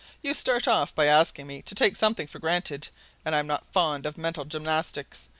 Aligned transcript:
You 0.23 0.33
start 0.33 0.67
off 0.67 0.95
by 0.95 1.05
asking 1.05 1.45
me 1.45 1.61
to 1.61 1.75
take 1.75 1.95
something 1.95 2.25
for 2.25 2.39
granted, 2.39 2.87
and 3.23 3.35
I'm 3.35 3.45
not 3.45 3.71
fond 3.71 4.07
of 4.07 4.17
mental 4.17 4.45
gymnastics. 4.45 5.29